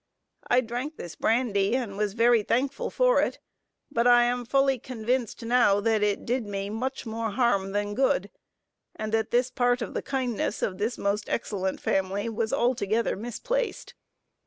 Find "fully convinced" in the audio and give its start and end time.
4.45-5.45